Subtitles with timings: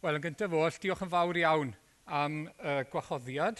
[0.00, 1.70] Wel, yn gyntaf oll, diolch yn fawr iawn
[2.16, 3.58] am y gwachoddiad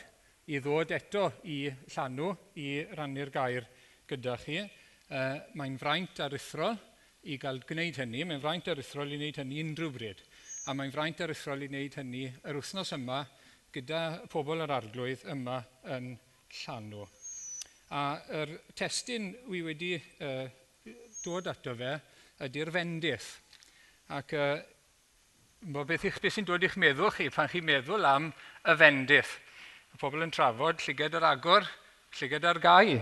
[0.49, 3.67] i ddod eto i llanw i rannu'r gair
[4.09, 4.63] gyda chi.
[5.13, 6.39] Uh, mae'n fraint ar
[7.29, 10.25] i gael gwneud hynny, mae'n fraint ar i wneud hynny unrhyw bryd.
[10.65, 13.21] A mae'n fraint ar i wneud hynny yr wythnos yma
[13.77, 14.03] gyda
[14.33, 15.61] pobl yr arglwydd yma
[15.93, 16.15] yn
[16.63, 17.05] llanw.
[17.93, 18.05] A
[18.41, 20.49] yr testyn wi wedi uh,
[21.21, 21.97] dod ato fe
[22.49, 23.35] ydy'r fendith.
[24.17, 24.55] Ac uh,
[25.61, 29.35] Bo beth, beth sy'n dod i'ch meddwl chi pan chi'n meddwl am y fendith?
[29.93, 31.67] Y pobl yn trafod llyged yr agor,
[32.17, 32.95] llyged ar gau.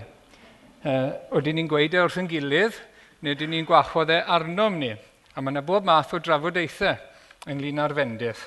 [0.82, 2.74] Uh, oedden ni'n gweud e wrth yn gilydd,
[3.22, 4.88] neu oedden ni'n gwachodd e arnom ni.
[4.90, 6.96] A mae yna bob math o drafodaethau
[7.54, 8.40] ynglyn â'r fendith.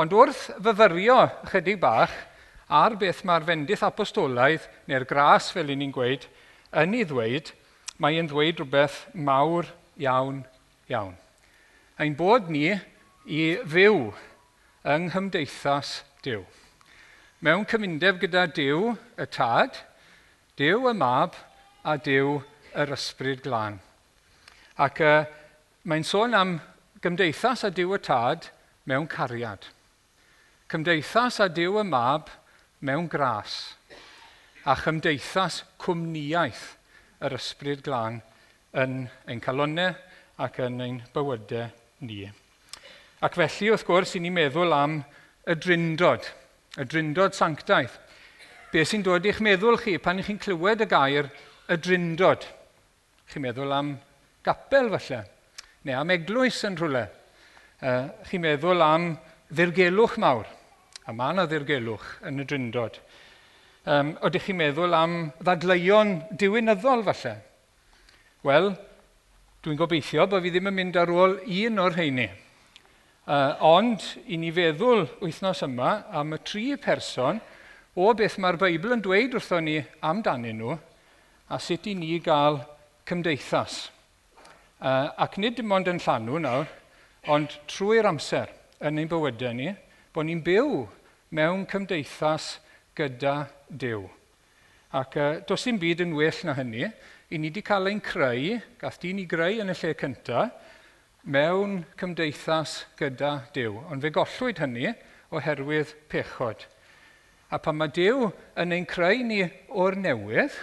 [0.00, 1.18] Ond wrth fyfyrio
[1.50, 2.14] chydig bach
[2.72, 6.24] ar beth mae'r fendith apostolaidd, neu'r gras fel i ni'n gweud,
[6.72, 7.52] yn ei ddweud,
[8.00, 9.68] mae'n ddweud rhywbeth mawr
[10.00, 10.40] iawn,
[10.88, 11.12] iawn.
[12.00, 12.70] Ein bod ni
[13.26, 14.10] i fyw
[14.82, 16.42] yng nghymdeithas Dyw.
[17.42, 19.78] Mewn cyfundeb gyda Dyw y tad,
[20.58, 21.38] Dyw y mab
[21.86, 22.40] a Dyw
[22.74, 23.78] yr ysbryd glân.
[24.78, 25.22] Ac uh,
[25.86, 26.56] mae'n sôn am
[27.02, 28.50] gymdeithas a Dyw y tad
[28.90, 29.70] mewn cariad.
[30.70, 32.30] Cymdeithas a Dyw y mab
[32.82, 33.76] mewn gras.
[34.66, 36.72] A chymdeithas cwmniaeth
[37.22, 38.22] yr ysbryd glân
[38.74, 39.94] yn ein calonau
[40.42, 41.70] ac yn ein bywydau
[42.02, 42.24] ni.
[43.22, 44.96] Ac felly, wrth gwrs, i ni'n meddwl am
[45.46, 46.24] y drindod,
[46.74, 48.00] y drindod sanctaeth.
[48.72, 51.28] Be sy'n dod i'ch meddwl chi pan chi'n clywed y gair
[51.70, 52.48] y drindod?
[53.30, 53.92] Chi'n meddwl am
[54.42, 55.20] gapel falle,
[55.86, 57.04] neu am eglwys yn rhywle.
[57.78, 59.06] Uh, chi'n meddwl am
[59.54, 60.50] ddirgelwch mawr,
[61.06, 62.98] a mae yna ddirgelwch yn y drindod.
[63.86, 67.38] Um, Oeddech chi'n meddwl am ddadleuon diwynyddol falle?
[68.42, 68.72] Wel,
[69.62, 72.32] dwi'n gobeithio bod fi ddim yn mynd ar ôl un o'r rheini.
[73.22, 77.36] Uh, ond, i ni feddwl wythnos yma am y tri person
[77.94, 80.74] o beth mae'r Beibl yn dweud wrtho ni amdanyn nhw
[81.46, 82.58] a sut i ni gael
[83.06, 83.76] cymdeithas.
[84.82, 86.66] Uh, ac nid dim ond yn llanw nawr,
[87.30, 88.50] ond trwy'r amser
[88.82, 89.70] yn ein bywydau ni,
[90.10, 90.82] bod ni'n byw
[91.30, 92.56] mewn cymdeithas
[92.98, 94.02] gyda Dyw.
[94.98, 96.90] Ac uh, does dim byd yn well na hynny.
[97.30, 100.50] I ni wedi cael ein creu, gath di ni greu yn y lle cyntaf,
[101.22, 103.78] mewn cymdeithas gyda Dyw.
[103.90, 104.90] Ond fe gollwyd hynny
[105.32, 106.66] oherwydd pechod.
[107.52, 110.54] A pan mae Dyw yn ein creu ni o'r newydd,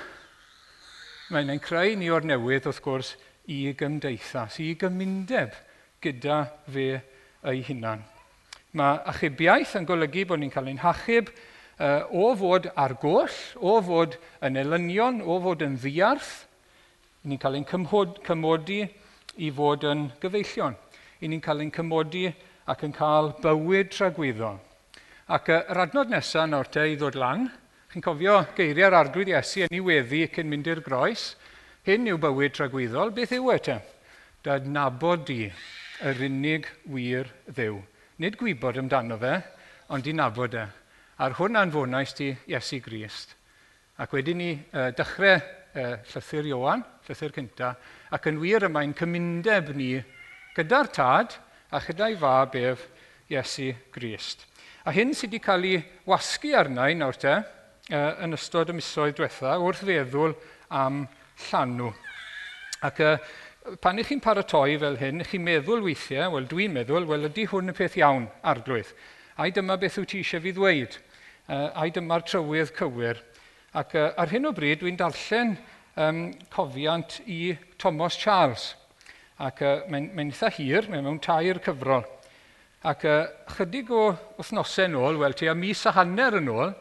[1.32, 3.14] mae'n ein creu ni o'r newydd wrth gwrs
[3.50, 5.56] i gymdeithas, i gymundeb
[6.04, 6.90] gyda fe
[7.48, 8.04] ei hunan.
[8.76, 13.80] Mae achubiaeth yn golygu bod ni'n cael ein hachub uh, o fod ar goll, o
[13.86, 16.34] fod yn elynion, o fod yn ddiarth,
[17.24, 18.84] ni'n cael ein cymhod, cymodi,
[19.38, 20.76] i fod yn gyfeillion.
[21.22, 22.26] I ni'n cael ein cymodi
[22.70, 24.56] ac yn cael bywyd tragwyddo.
[25.30, 27.50] Ac yr adnod nesaf nawr te i ddod lan,
[27.92, 31.34] chi'n cofio geiriau'r arglwydd Iesu yn ei weddi cyn mynd i'r groes,
[31.86, 33.78] hyn yw bywyd tragwyddol, beth yw e te?
[34.46, 35.44] Dad nabod di
[36.06, 37.80] yr unig wir ddew.
[38.20, 39.36] Nid gwybod amdano fe,
[39.94, 40.66] ond i nabod e.
[41.20, 43.36] A'r hwn anfonais ti Iesu Grist.
[44.00, 45.42] Ac wedyn ni uh, dechrau
[45.76, 47.74] uh, llythyr Iowan, llythyr cynta,
[48.14, 49.94] ac yn wir y mae'n cymundeb ni
[50.58, 51.38] gyda'r tad
[51.72, 52.88] a chyda'i fab ef
[53.30, 54.46] Iesu Grist.
[54.86, 57.36] A hyn sydd wedi cael ei wasgu arna i nawr te,
[57.94, 60.34] uh, yn ystod y misoedd diwetha, wrth feddwl
[60.70, 61.04] am
[61.50, 61.92] llanw.
[62.86, 63.18] Ac uh,
[63.84, 67.74] pan ych chi'n paratoi fel hyn, chi'n meddwl weithiau, wel dwi'n meddwl, wel ydy hwn
[67.74, 68.94] y peth iawn, arglwydd.
[69.40, 70.98] Ai dyma beth wyt ti eisiau fi ddweud?
[71.50, 73.22] Uh, ai dyma'r trywydd cywir?
[73.78, 75.52] Ac uh, ar hyn o bryd, dwi'n darllen
[75.94, 78.72] um, cofiant i Thomas Charles.
[79.46, 82.02] Ac uh, mae'n mae eitha hir, mae'n mewn tair cyfrol.
[82.90, 84.08] Ac uh, chydig o
[84.40, 86.74] wythnosau yn ôl, wel, tua mis a hanner yn ôl,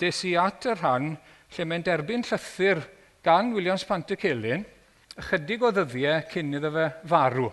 [0.00, 1.12] des i at yr rhan
[1.52, 2.80] lle mae'n derbyn llythyr
[3.26, 4.64] gan Williams Pantycelyn,
[5.20, 7.50] ychydig o ddyddiau cyn iddo fe farw.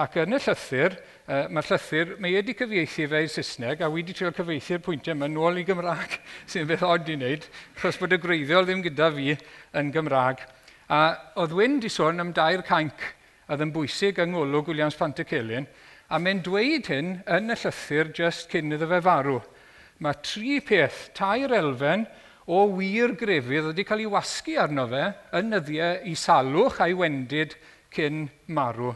[0.00, 0.96] Ac yn y llythyr,
[1.28, 5.28] uh, mae'r llythyr, mae wedi cyfieithu fe i Saesneg, a wedi trio cyfieithu'r pwyntiau yma
[5.30, 6.18] nôl i Gymraeg,
[6.50, 9.36] sy'n beth oed i wneud, achos bod y greiddiol ddim gyda fi
[9.80, 10.44] yn Gymraeg.
[10.92, 11.00] A
[11.40, 13.06] oedd Wyn di sôn am dair cainc,
[13.48, 15.68] a yn bwysig yng ngolwg Williams Pantacelyn,
[16.08, 19.40] a mae'n dweud hyn yn y llythyr just cyn iddo fe farw.
[20.04, 22.04] Mae tri peth, tair elfen,
[22.44, 25.06] o wir grefydd wedi cael ei wasgu arno fe
[25.38, 27.56] yn nyddiau i salwch a'i wendid
[27.94, 28.92] cyn marw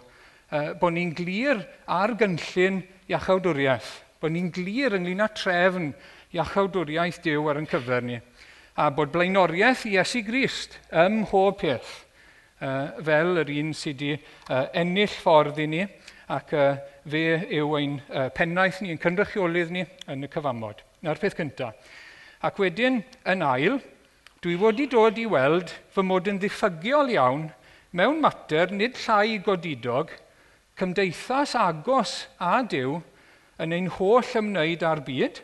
[0.52, 5.92] uh, bod ni'n glir ar gynllun iachawdwriaeth, bod ni'n glir ynglyn â trefn
[6.36, 8.18] iachawdwriaeth Dyw ar yn cyfer ni,
[8.78, 11.94] a bod blaenoriaeth Iesu Grist ym mhob peth,
[12.60, 15.84] uh, fel yr un sydd wedi uh, ennill ffordd i ni,
[16.28, 16.74] ac uh,
[17.08, 17.24] fe
[17.56, 20.84] yw ein uh, pennaeth ni, ein cynrychiolydd ni yn y cyfamod.
[21.04, 21.76] Na'r peth cyntaf.
[22.44, 23.80] Ac wedyn, yn ail,
[24.44, 27.48] dwi wedi dod i weld fy mod yn ddiffygiol iawn
[27.98, 30.12] mewn mater nid llai godidog,
[30.78, 32.98] cymdeithas agos a Dyw
[33.62, 35.42] yn ein holl ymwneud â'r byd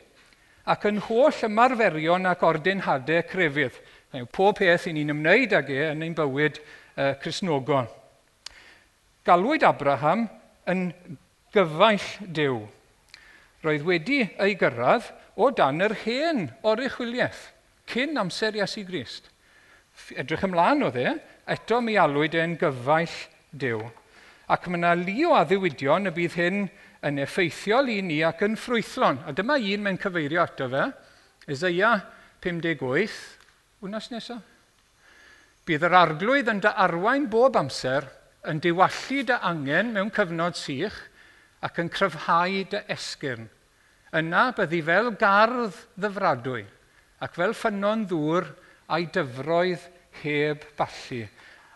[0.71, 3.77] ac yn holl ymarferion ac ordinhadau crefydd.
[4.15, 7.91] Yw, pob peth i ni'n ymwneud ag e yn ein bywyd uh, Cresnogon.
[9.27, 10.29] Galwyd Abraham
[10.71, 10.87] yn
[11.55, 12.07] gyfaill
[12.37, 12.63] Dyw.
[13.65, 15.11] Roedd wedi ei gyrraedd
[15.41, 17.49] o dan yr hen o'r uchwiliaeth,
[17.91, 19.31] cyn amser Iesu Grist.
[20.15, 21.17] Edrych ymlaen o dde,
[21.51, 23.19] eto mi alwyd e'n gyfaill
[23.51, 23.83] Dyw.
[24.53, 26.65] Ac mae yna li o addewidion y bydd hyn
[27.05, 29.23] yn effeithiol i ni ac yn ffrwythlon.
[29.25, 30.89] A dyma un mae'n cyfeirio ato fe,
[31.49, 31.95] Ezeia
[32.45, 33.17] 58,
[33.85, 34.43] wnas nesaf.
[35.65, 38.05] Bydd yr arglwydd yn dy arwain bob amser,
[38.45, 40.97] yn diwallu dy angen mewn cyfnod sych
[41.65, 43.49] ac yn cryfhau dy esgyrn.
[44.15, 46.67] Yna byddi fel gardd ddyfradwy
[47.25, 48.51] ac fel ffynon ddŵr
[48.93, 49.89] a'i dyfroedd
[50.21, 51.25] heb ballu.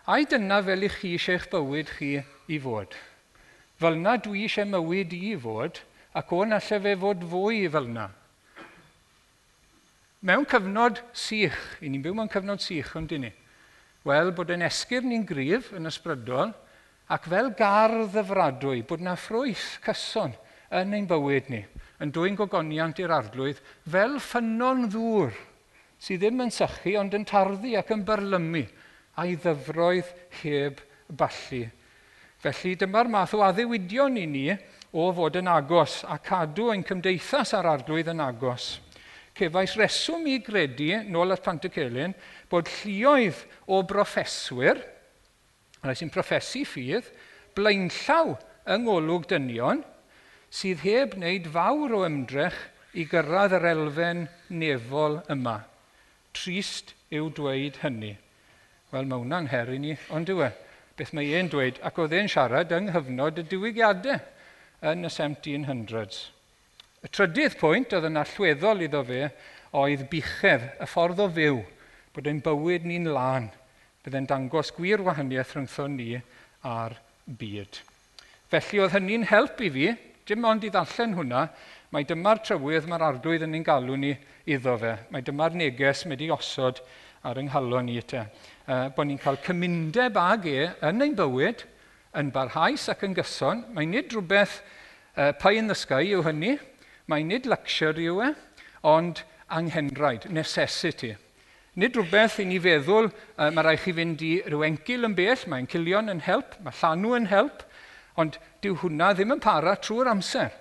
[0.09, 2.15] Ai dyna fel i chi eisiau eich bywyd chi
[2.49, 2.95] i fod?
[3.77, 5.83] Fel na dwi eisiau mywyd i fod,
[6.17, 8.07] ac o'n allai fe fod fwy fel na.
[10.25, 13.33] Mewn cyfnod sych, i ni'n byw mewn cyfnod sych, ond dyn ni,
[14.09, 16.57] wel bod yn esgyr ni'n gryf yn ysbrydol,
[17.13, 20.33] ac fel gardd ddyfradwy, bod na ffrwyth cyson
[20.73, 21.67] yn ein bywyd ni,
[22.01, 25.37] yn dwy'n gogoniant i'r arglwydd, fel ffynon ddŵr
[26.01, 28.65] sydd ddim yn sychu ond yn tarddu ac yn byrlymu
[29.19, 30.11] a'i ddyfroedd
[30.43, 31.65] heb ballu.
[32.39, 34.47] Felly dyma'r math o addewidion i ni
[34.95, 38.77] o fod yn agos a cadw ein cymdeithas a'r arglwydd yn agos.
[39.39, 42.15] Cefais reswm i gredu, nôl at Pantacelyn,
[42.51, 44.81] bod llioedd o broffeswyr,
[45.83, 47.07] rhai sy'n proffesu ffydd,
[47.55, 48.35] blaenllaw
[48.75, 49.85] yng ngolwg dynion,
[50.51, 52.59] sydd heb wneud fawr o ymdrech
[52.99, 55.61] i gyrraedd yr elfen nefol yma.
[56.35, 58.17] Trist yw dweud hynny.
[58.93, 60.51] Wel, mae hwnna'n her i ni, ond yw e.
[60.99, 64.19] Beth mae e'n dweud, ac oedd e'n siarad yng nghyfnod y diwygiadau
[64.91, 66.23] yn y 1700s.
[67.05, 69.29] Y trydydd pwynt oedd yn allweddol iddo fe
[69.79, 71.61] oedd bichedd y ffordd o fyw,
[72.17, 73.51] bod ein bywyd ni'n lan,
[74.03, 76.11] byddai'n dangos gwir wahaniaeth rhwngtho ni
[76.67, 76.97] a'r
[77.39, 77.83] byd.
[78.49, 79.89] Felly oedd hynny'n help i fi,
[80.27, 81.45] dim ond i ddarllen hwnna,
[81.93, 84.15] mae dyma'r trywydd mae'r arglwydd yn ein galw ni
[84.49, 84.95] iddo fe.
[85.13, 86.81] Mae dyma'r neges wedi osod
[87.29, 88.25] ar yng nghalon ni te
[88.69, 91.65] uh, bod ni'n cael cymundeb ag e yn ein bywyd,
[92.19, 93.65] yn barhaus ac yn gyson.
[93.73, 94.61] Mae nid rhywbeth
[95.17, 96.59] uh, pie in the sky yw hynny,
[97.09, 98.33] Mae nid luxury yw e,
[98.85, 101.15] ond anghenraid, necessity.
[101.81, 105.45] Nid rhywbeth i ni feddwl, uh, mae rhaid chi fynd i ryw encil yn bell,
[105.49, 107.63] mae'n cilion yn help, mae llanw yn help,
[108.21, 110.53] ond dyw hwnna ddim yn para trwy'r amser.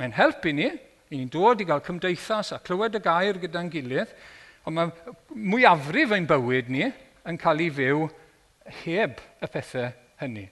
[0.00, 0.72] Mae'n help i ni,
[1.12, 4.16] i ni'n dod i gael cymdeithas a clywed y gair gyda'n gilydd,
[4.66, 5.14] ond mae
[5.52, 6.88] mwyafrif ein bywyd ni
[7.26, 8.06] yn cael ei fyw
[8.82, 9.90] heb y pethau
[10.20, 10.46] hynny.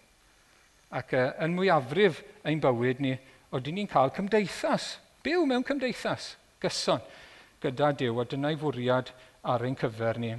[0.94, 3.14] Ac uh, yn mwyafrif ein bywyd ni,
[3.54, 7.02] oeddwn ni'n cael cymdeithas, byw mewn cymdeithas, gyson,
[7.62, 9.12] gyda Dyw, a dyna'i fwriad
[9.50, 10.34] ar ein cyfer ni.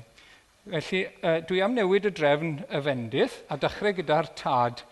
[0.65, 4.83] Felly, uh, dwi am newid y drefn y fendydd a dechrau gyda'r tad,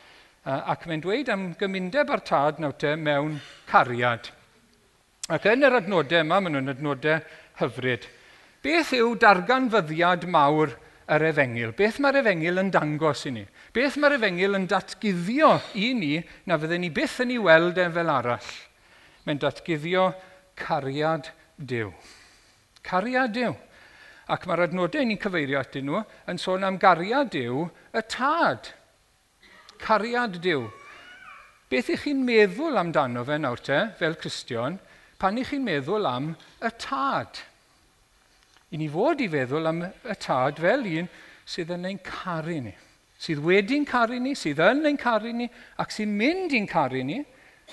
[0.45, 4.29] uh, ac mae'n dweud am gymundeb ar tad nawte mewn cariad.
[5.31, 7.23] Ac yn yr adnodau yma, maen nhw'n adnodau
[7.61, 8.09] hyfryd.
[8.63, 10.75] Beth yw darganfyddiad mawr
[11.11, 11.73] yr efengil?
[11.75, 13.43] Beth mae'r efengil yn dangos i ni?
[13.75, 16.13] Beth mae'r efengil yn datguddio i ni
[16.47, 18.51] na fydden ni byth yn ei weld e fel arall?
[19.25, 20.09] Mae'n datguddio
[20.59, 21.91] cariad Dyw.
[22.83, 23.53] Cariad Dyw.
[24.33, 28.71] Ac mae'r adnodau ni'n cyfeirio atyn nhw yn sôn am gariad Dyw y tad.
[29.83, 30.65] Cariad Dyw.
[31.69, 34.77] Beth ych chi'n meddwl amdano fe nawr te, fel Cristion,
[35.19, 37.41] pan ych chi'n meddwl am y tad?
[38.73, 41.09] i ni fod i feddwl am y tad fel un
[41.45, 42.73] sydd yn ein caru ni,
[43.21, 47.19] sydd wedi'n caru ni, sydd yn ein caru ni, ac sy'n mynd i'n caru ni,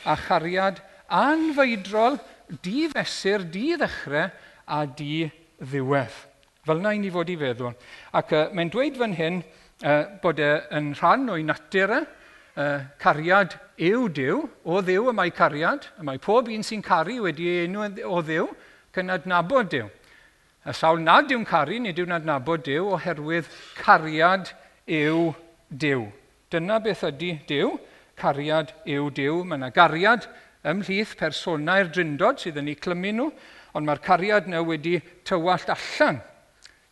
[0.05, 0.81] a chariad
[1.11, 2.19] anfeidrol,
[2.63, 4.31] di fesur, di ddechrau,
[4.71, 5.25] a di
[5.59, 6.19] ddiwedd.
[6.67, 7.73] Fel na i ni fod i feddwl.
[8.15, 12.01] Ac uh, mae'n dweud fan hyn uh, bod e yn rhan o'i natur e,
[12.61, 17.23] uh, cariad yw Dyw, o ddiw y mae cariad, y mae pob un sy'n caru
[17.25, 18.51] wedi enw o ddiw,
[18.95, 19.89] cyn adnabod Dyw.
[20.71, 23.49] Y sawl nad yw'n caru, nid yw'n adnabod Dyw oherwydd
[23.81, 24.53] cariad
[24.87, 25.33] yw
[25.67, 26.05] Dyw.
[26.53, 27.73] Dyna beth ydy Dyw,
[28.21, 29.41] cariad yw Dyw.
[29.43, 30.29] Mae yna gariad
[30.71, 33.27] ymhlith personau'r drindod sydd yn ei clymu nhw,
[33.75, 36.21] ond mae'r cariad yna wedi tywallt allan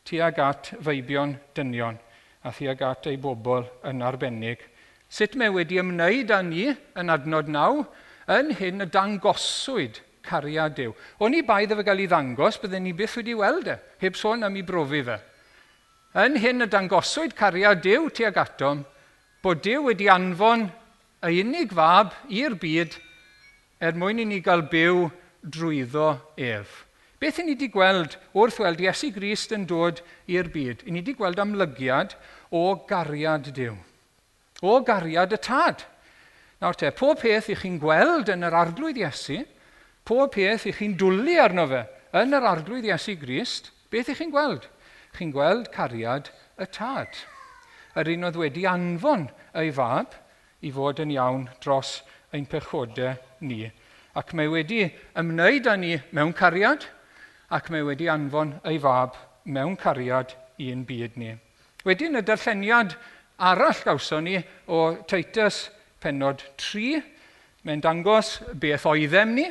[0.08, 2.02] tuag at feibion dynion
[2.42, 4.58] a tuag at ei bobl yn arbennig.
[5.06, 7.84] Sut mae wedi ymwneud â ni yn adnod naw
[8.26, 10.94] yn hyn y dangoswyd cariad Dyw.
[11.22, 14.46] O'n i baedd efo gael ei ddangos, byddwn ni byth wedi weld e, heb sôn
[14.46, 15.18] am ei brofi fe.
[16.18, 18.82] Yn hyn y dangoswyd cariad Dyw tuag atom,
[19.44, 20.68] bod Dyw wedi anfon
[21.26, 22.98] y unig fab i'r byd
[23.82, 25.08] er mwyn i ni gael byw
[25.42, 26.84] drwyddo ef.
[27.18, 30.84] Beth i ni wedi gweld wrth weld Iesu Grist yn dod i'r byd?
[30.86, 32.14] I ni wedi gweld amlygiad
[32.54, 33.74] o gariad Dyw.
[34.62, 35.82] O gariad y tad.
[36.62, 39.42] Nawr te, pob peth i chi'n gweld yn yr arglwydd Iesu,
[40.08, 41.82] Pob peth i chi'n dwlu arno fe
[42.16, 44.64] yn yr arglwydd Iesu Grist, beth i chi'n gweld?
[45.12, 47.18] Chi'n gweld cariad y tad.
[47.92, 49.26] Yr un oedd wedi anfon
[49.60, 50.16] ei fab
[50.64, 51.98] i fod yn iawn dros
[52.32, 53.68] ein pechodau ni.
[54.16, 54.80] Ac mae wedi
[55.12, 56.88] ymwneud â ni mewn cariad,
[57.52, 61.34] ac mae wedi anfon ei fab mewn cariad i'n byd ni.
[61.84, 62.96] Wedyn y darlleniad
[63.36, 64.40] arall gawson ni
[64.72, 65.66] o Titus
[66.00, 67.02] penod 3,
[67.68, 69.50] mae'n dangos beth oeddem ni,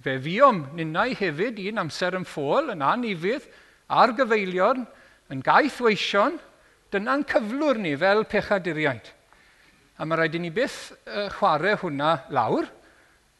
[0.00, 3.44] Fe fiom ninnau hefyd un amser yn ffôl, yn anifydd,
[3.92, 4.86] ar gyfeilion,
[5.30, 6.38] yn gaeth weision,
[6.90, 9.10] dyna'n cyflwr ni fel pechaduriaid.
[10.00, 12.64] A mae rhaid i ni byth uh, chwarae hwnna lawr,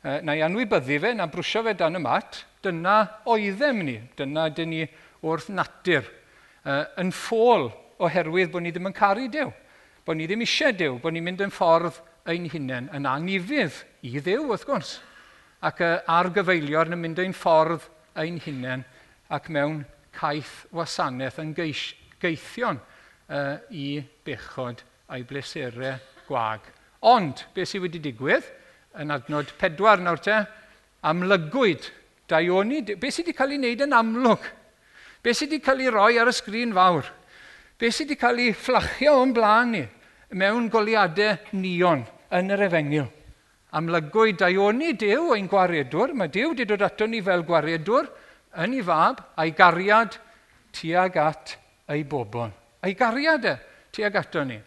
[0.05, 2.99] uh, na'i anwybyddu fe, na brwsio fe dan y mat, dyna
[3.33, 4.85] oeddem ni, dyna dyn ni
[5.25, 6.05] wrth natur,
[6.67, 7.71] uh, yn ffôl
[8.05, 9.49] oherwydd bod ni ddim yn caru Dyw,
[10.05, 14.19] bod ni ddim eisiau Dyw, bod ni'n mynd yn ffordd ein hunain yn anifydd i
[14.21, 14.99] Ddew, wrth gwrs
[15.67, 17.85] ac uh, a'r gyfeilior yn mynd ein ffordd
[18.21, 18.85] ein hunain
[19.31, 19.83] ac mewn
[20.17, 21.91] caeth wasanaeth yn geis,
[22.21, 25.99] geithion uh, i bechod a'i blesurau
[26.29, 26.65] gwag.
[27.07, 28.47] Ond, beth sydd wedi digwydd,
[29.01, 30.41] yn adnod pedwar nawr te,
[31.07, 31.91] amlygwyd
[32.31, 34.51] daioni, beth sydd wedi cael ei wneud yn amlwg?
[35.23, 37.09] Beth sydd wedi cael ei roi ar y sgrin fawr?
[37.79, 39.87] Beth sydd wedi cael ei fflachio o'n blaen ni
[40.41, 42.05] mewn goliadau nion
[42.37, 43.09] yn yr efengil?
[43.77, 48.09] amlygwyd daioni Dyw o'n gwariadwr, Mae Dyw wedi dod ato ni fel gwariadwr
[48.65, 50.17] yn ei fab a'i gariad
[50.75, 51.55] tuag at
[51.91, 52.51] ei bobl.
[52.83, 53.55] A'i gariad e
[53.95, 54.59] tuag ato ni.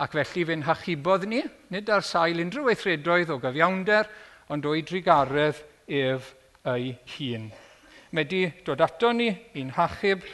[0.00, 4.08] Ac felly fe'n hachubodd ni, nid ar sail unrhyw weithredoedd o gyfiawnder,
[4.50, 6.32] ond o'i drigaredd ef
[6.72, 7.50] ei hun.
[8.10, 9.28] Mae wedi dod ato ni
[9.60, 10.24] i'n hachub,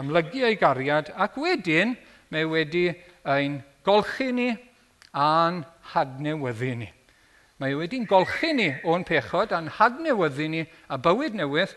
[0.00, 1.94] amlygu ei gariad, ac wedyn
[2.34, 2.90] mae wedi
[3.24, 4.50] ein golchi ni
[5.12, 5.62] a'n
[5.94, 6.90] hadnewyddu ni.
[7.62, 11.70] Mae wedi'n golchi ni o'n pechod a'n hadnewyddu ni a bywyd newydd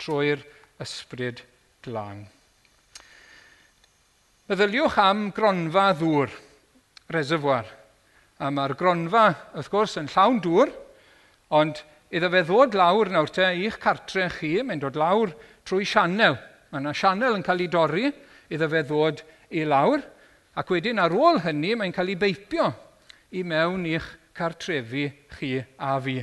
[0.00, 0.40] trwy'r
[0.80, 1.42] ysbryd
[1.84, 2.22] glân.
[4.48, 6.32] Meddyliwch am gronfa ddŵr,
[7.12, 7.68] reservoir.
[8.40, 10.72] A mae'r gronfa, wrth gwrs, yn llawn dŵr,
[11.60, 15.34] ond iddo fe ddod lawr nawr te i'ch cartre chi, mae'n dod lawr
[15.68, 16.38] trwy sianel.
[16.70, 18.06] Mae yna sianel yn cael ei dorri
[18.48, 19.20] iddo fe ddod
[19.52, 20.00] i lawr,
[20.56, 22.72] ac wedyn ar ôl hynny mae'n cael ei beipio
[23.36, 24.08] i mewn i'ch
[24.40, 25.06] cartrefi
[25.36, 26.16] chi a fi.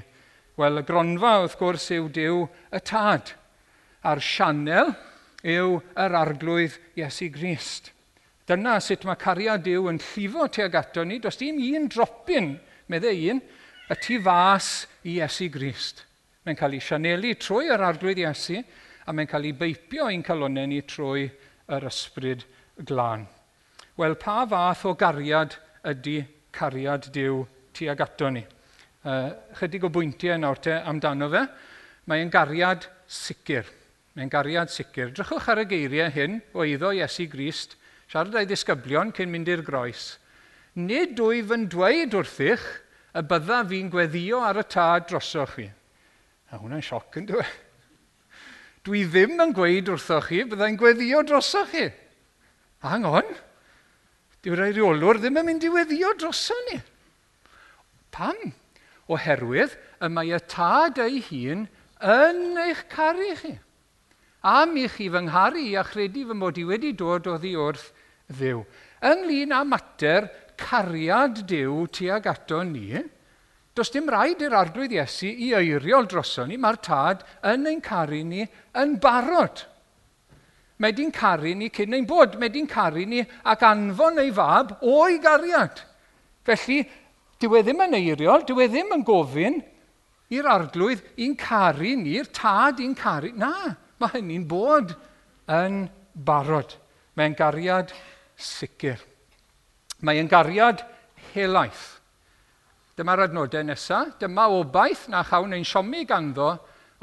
[0.57, 2.39] Wel, y gronfa wrth gwrs yw Dyw
[2.73, 3.35] y tad,
[4.01, 4.95] a'r sianel
[5.45, 7.91] yw yr arglwydd Iesu Grist.
[8.49, 12.55] Dyna sut mae cariad Dyw yn llifo tuag ato ni, does dim un dropyn,
[12.89, 13.41] meddai un,
[13.87, 16.01] y tu fas i Iesu Grist.
[16.47, 18.63] Mae'n cael ei sianelu trwy yr arglwydd Iesu,
[19.05, 21.27] a mae'n cael ei beipio i'n calonau ni trwy
[21.75, 22.47] yr ysbryd
[22.87, 23.27] glân.
[23.97, 25.53] Wel, pa fath o gariad
[25.85, 26.21] ydy
[26.55, 27.43] cariad Dyw
[27.77, 28.43] tuag ato ni.
[29.07, 29.29] Uh,
[29.59, 31.43] chydig o bwyntiau nawr te amdano fe.
[32.09, 33.67] Mae'n gariad sicr.
[34.17, 35.13] Mae'n gariad sicr.
[35.13, 37.77] Drychwch ar y geiriau hyn o eiddo Iesu Grist,
[38.09, 40.15] siarad â'i ddisgyblion cyn mynd i'r groes.
[40.77, 42.65] Nid wyf yn dweud wrthych
[43.17, 45.69] y bydda fi'n gweddio ar y tad drosoch chi.
[46.51, 47.55] A hwnna'n sioc yn dweud.
[48.87, 51.89] Dwi ddim yn gweud wrthoch chi, byddai'n gweddio drosoch chi.
[52.85, 53.33] Hang on,
[54.45, 56.77] dyw'r reoliwr ddim yn mynd i weddio drosoch ni.
[58.17, 58.51] Pam?
[59.07, 61.67] Oherwydd y mae y tad ei hun
[62.01, 63.53] yn eich caru chi.
[64.47, 67.91] Am i chi fy ngharu a chredu fy mod i wedi dod oddi wrth
[68.33, 68.65] ddiw.
[69.05, 72.97] Ynglyn â mater cariad Dyw tuag ato ni,
[73.77, 78.23] does dim rhaid i'r arglwydd Iesu i eiriol droson ni, mae'r tad yn ein caru
[78.25, 78.45] ni
[78.81, 79.65] yn barod.
[80.81, 84.79] Mae di'n caru ni cyn ein bod, mae di'n caru ni ac anfon ei fab
[84.81, 85.83] o'i gariad.
[86.45, 86.81] Felly,
[87.37, 89.59] Dyw e ddim yn eiriol, dyw e ddim yn gofyn
[90.33, 93.29] i'r arglwydd i'n caru ni'r tad i'n caru.
[93.37, 94.95] Na, mae hynny'n bod
[95.53, 96.73] yn barod.
[97.17, 97.93] Mae'n gariad
[98.37, 98.97] sicr.
[100.01, 100.81] Mae'n gariad
[101.33, 101.85] helaeth.
[102.97, 104.15] Dyma'r adnodau nesaf.
[104.21, 106.55] Dyma obaith na chawn ein siomi ganddo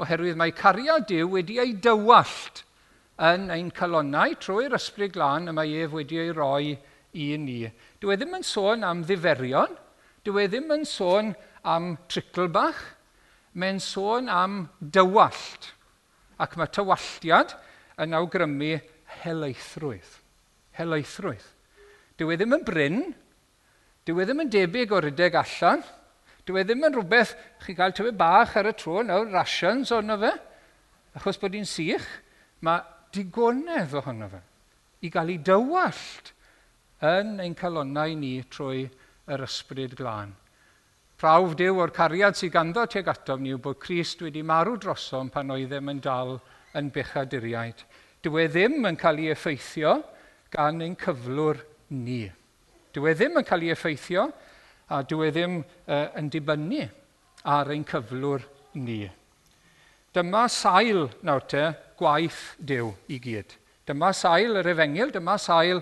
[0.03, 2.65] oherwydd mae cariad Dyw wedi ei dywallt
[3.23, 6.75] yn ein calonnau trwy'r ysbryd glân y mae ef wedi ei roi
[7.15, 7.61] i ni.
[7.99, 9.71] Dyw e ddim yn sôn am ddiferion,
[10.25, 11.33] dyw e ddim yn sôn
[11.65, 12.81] am tricl bach,
[13.55, 15.71] mae'n sôn am dywallt.
[16.41, 17.53] Ac mae tywalltiad
[18.03, 18.73] yn awgrymu
[19.21, 20.15] helaethrwydd.
[20.75, 21.45] Helaethrwydd.
[22.19, 22.99] Dyw e ddim yn bryn,
[24.07, 25.85] dyw e ddim yn debyg o rydeg allan,
[26.45, 30.17] dyw e ddim yn rhywbeth, chi gael tyfu bach ar y tro, nawr rations ono
[30.21, 30.33] fe,
[31.15, 32.05] achos bod hi'n sych,
[32.65, 32.83] mae
[33.15, 34.43] digonedd ohono fe
[35.05, 36.31] i gael ei dywallt
[37.05, 38.85] yn ein calonnau ni trwy
[39.31, 40.33] yr ysbryd glân.
[41.15, 45.29] Prawf Dyw o'r cariad sydd ganddo tuag atom ni yw bod Christ wedi marw drosom
[45.31, 46.35] pan oedd ddim yn dal
[46.75, 47.85] yn bechaduriaid.
[48.21, 49.95] Dyw e ddim yn cael ei effeithio
[50.51, 51.61] gan ein cyflwr
[51.95, 52.25] ni.
[52.93, 54.27] Dyw e ddim yn cael ei effeithio
[54.91, 56.83] a dyw e ddim uh, yn dibynnu
[57.55, 58.43] ar ein cyflwr
[58.75, 59.05] ni.
[60.15, 61.63] Dyma sail nawr te
[61.99, 63.55] gwaith Dyw i gyd.
[63.87, 65.81] Dyma sail yr efengil, dyma sail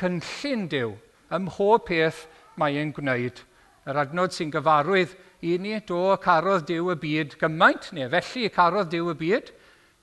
[0.00, 0.94] cynllun Dyw
[1.32, 2.26] ym mhob peth
[2.60, 3.42] mae e'n gwneud.
[3.86, 5.14] Yr adnod sy'n gyfarwydd
[5.46, 9.52] i ni, do carodd Dyw y byd gymaint, neu felly carodd Dyw y byd,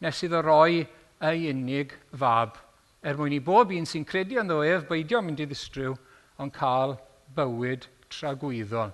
[0.03, 0.83] nes iddo roi
[1.23, 2.59] ei unig fab.
[3.03, 5.95] Er mwyn i bob un sy'n credu yn ef, beidio mynd i ddistryw,
[6.39, 6.95] ond cael
[7.35, 8.93] bywyd tragwyddol.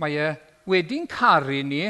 [0.00, 0.28] Mae e
[0.68, 1.84] wedi'n caru ni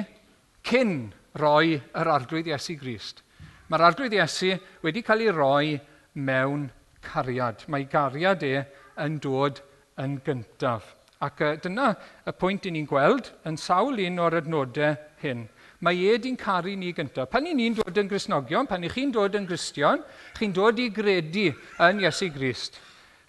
[0.66, 3.22] cyn roi yr arglwydd Iesu Grist.
[3.70, 5.78] Mae'r arglwydd Iesu wedi cael ei roi
[6.14, 6.66] mewn
[7.04, 7.62] cariad.
[7.68, 8.56] Mae gariad e
[9.04, 9.62] yn dod
[10.02, 10.94] yn gyntaf.
[11.22, 11.92] Ac uh, dyna
[12.26, 15.44] y pwynt i ni'n gweld yn sawl un o'r adnodau hyn.
[15.82, 17.30] Mae ed i'n caru ni gyntaf.
[17.30, 20.02] Pan i ni'n dod yn grisnogion, pan i chi'n dod yn gristion,
[20.38, 21.48] chi'n dod i gredu
[21.82, 22.78] yn Iesu Grist.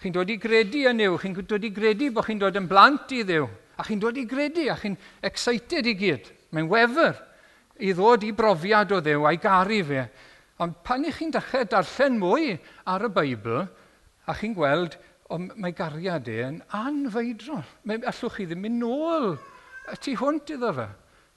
[0.02, 3.14] Chi'n dod i gredu yn yw, chi'n dod i gredu bod chi'n dod yn blant
[3.14, 3.48] i Ddyw.
[3.78, 4.94] A chi'n dod i gredu, a chi'n
[5.26, 6.30] excited i gyd.
[6.54, 7.18] Mae'n wefr
[7.82, 10.04] i ddod i brofiad o Ddew a'i garu fe.
[10.62, 12.52] Ond pan i chi'n dechrau darllen mwy
[12.90, 13.64] ar y Beibl,
[14.30, 14.94] a chi'n gweld
[15.32, 17.64] ond mae gariad e yn anfeidron.
[17.88, 19.32] Mae, allwch chi ddim mynd nôl
[19.92, 20.88] y tu hwnt iddo fe.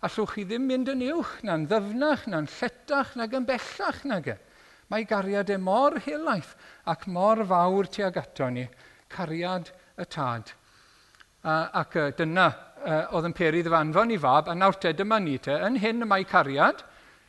[0.08, 4.38] Allwch chi ddim mynd yn uwch na'n ddyfnach, na'n lletach, na'n yn bellach nag e.
[4.92, 6.54] Mae gariad e mor helaeth
[6.88, 8.68] ac mor fawr tuag ato ni,
[9.12, 10.54] cariad y tad.
[11.44, 15.20] A, ac uh, dyna uh, oedd yn perydd fanfon i fab, a nawr te dyma
[15.24, 16.84] ni te, yn hyn y mae cariad,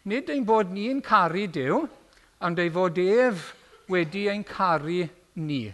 [0.09, 1.83] nid ein bod ni'n caru Dyw,
[2.47, 3.53] ond ei fod ef
[3.91, 5.65] wedi ein caru ni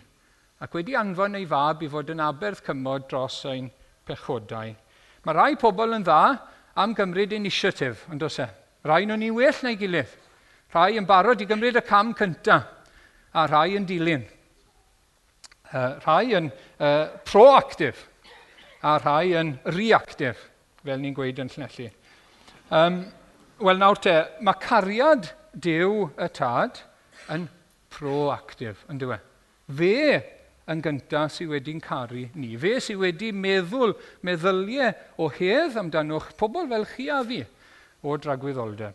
[0.64, 3.66] ac wedi anfon ei fab i fod yn aberth cymod dros ein
[4.09, 4.72] pechodau.
[5.24, 6.20] Mae rai pobl yn dda
[6.81, 8.46] am gymryd inisiatif, ond os e?
[8.85, 10.14] Rai nhw'n ni well neu gilydd.
[10.74, 12.64] Rhai yn barod i gymryd y cam cyntaf,
[13.35, 14.24] a rhai yn dilyn.
[15.74, 18.07] Uh, rhai yn uh, proactif,
[18.83, 20.40] a rhai yn reactif,
[20.85, 21.90] fel ni'n gweud yn llnellu.
[22.70, 23.05] Um,
[23.62, 26.81] Wel nawr te, mae cariad Dyw y Tad
[27.31, 27.46] yn
[27.94, 29.22] proactif, yn dweud.
[29.79, 30.00] Fe
[30.70, 32.55] yn gyntaf sydd wedi'n caru ni.
[32.61, 37.42] Fe sydd wedi meddwl meddyliau o hedd amdano'ch pobl fel chi a fi
[38.05, 38.94] o dragwyddoldeb.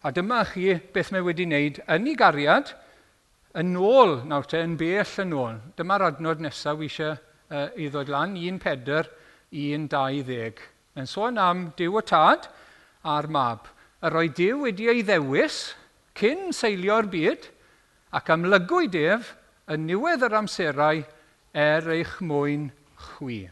[0.00, 2.72] A dyma chi beth mae wedi wneud yn ei gariad,
[3.60, 5.58] yn ôl nawr te, yn bell yn ôl.
[5.76, 9.10] Dyma'r adnod nesaf wy eisiau uh, i ddod lan, 1.4,
[9.52, 10.62] 1.20.
[11.00, 12.48] Yn sôn am Dyw y Tad
[13.04, 13.68] a'r Mab.
[14.06, 15.74] Yr oedd Dyw wedi ei ddewis
[16.16, 17.50] cyn seilio'r byd
[18.16, 19.34] ac amlygwyd ef
[19.70, 21.02] yn niwedd yr amserau
[21.54, 23.44] er eich mwyn chwi.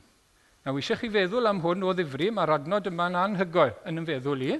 [0.67, 4.43] Nawr, eisiau chi feddwl am hwn o ddifri, mae'r adnod yma'n anhygoel yn yn feddwl
[4.49, 4.59] i.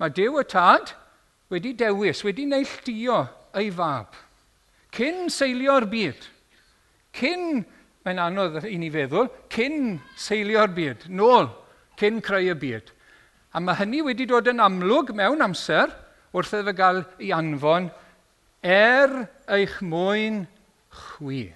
[0.00, 0.94] Mae Dyw y Tad
[1.52, 3.18] wedi dewis, wedi neilltio
[3.58, 4.14] ei fab.
[4.96, 6.24] Cyn seilio'r byd,
[7.18, 7.60] cyn,
[8.06, 11.50] mae'n anodd i ni feddwl, cyn seilio'r byd, nôl,
[12.00, 12.94] cyn creu y byd.
[13.56, 15.92] A mae hynny wedi dod yn amlwg mewn amser
[16.36, 17.90] wrth iddo gael ei anfon
[18.60, 20.44] er eich mwyn
[20.96, 21.50] chwi.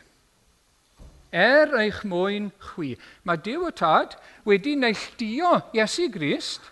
[1.31, 2.97] Er eich mwyn chwi.
[3.25, 4.17] Mae Dyw y Tad
[4.49, 6.67] wedi neilltio Iesu Grist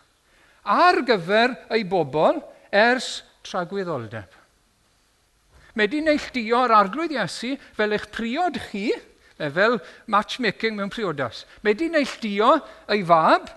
[0.69, 2.43] ar gyfer ei bobl
[2.75, 4.29] ers tragwyddoldeb.
[5.79, 8.91] Mae wedi neilltio'r arglwydd Iesu fel eich priod chi,
[9.39, 9.79] e, fel
[10.11, 11.45] matchmaking mewn priodas.
[11.63, 12.57] Mae wedi neilltio
[12.91, 13.53] ei fab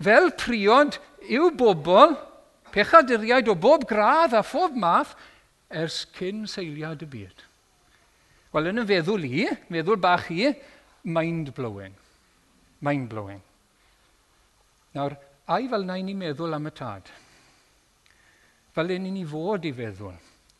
[0.00, 2.14] fel priod i'w bobl,
[2.70, 5.16] pechaduriaid o bob gradd a phob math,
[5.70, 7.49] ers cyn seiliad y byd.
[8.50, 10.48] Wel, yn y feddwl i, meddwl bach i,
[11.06, 11.92] mind-blowing.
[12.82, 13.42] Mind-blowing.
[14.96, 15.14] Nawr,
[15.54, 17.12] ai fel na i ni meddwl am y tad?
[18.74, 20.16] Fel un ni fod i feddwl